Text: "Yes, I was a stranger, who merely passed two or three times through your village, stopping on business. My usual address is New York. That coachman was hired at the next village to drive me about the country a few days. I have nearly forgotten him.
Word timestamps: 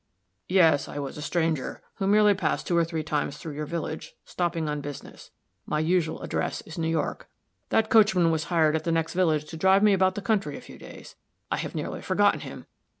"Yes, 0.49 0.87
I 0.87 0.97
was 0.97 1.15
a 1.15 1.21
stranger, 1.21 1.83
who 1.97 2.07
merely 2.07 2.33
passed 2.33 2.65
two 2.65 2.75
or 2.75 2.83
three 2.83 3.03
times 3.03 3.37
through 3.37 3.53
your 3.53 3.67
village, 3.67 4.15
stopping 4.25 4.67
on 4.67 4.81
business. 4.81 5.29
My 5.67 5.77
usual 5.79 6.23
address 6.23 6.61
is 6.63 6.75
New 6.79 6.89
York. 6.89 7.29
That 7.69 7.91
coachman 7.91 8.31
was 8.31 8.45
hired 8.45 8.75
at 8.75 8.83
the 8.83 8.91
next 8.91 9.13
village 9.13 9.45
to 9.51 9.57
drive 9.57 9.83
me 9.83 9.93
about 9.93 10.15
the 10.15 10.21
country 10.23 10.57
a 10.57 10.61
few 10.61 10.79
days. 10.79 11.17
I 11.51 11.57
have 11.57 11.75
nearly 11.75 12.01
forgotten 12.01 12.39
him. 12.39 12.65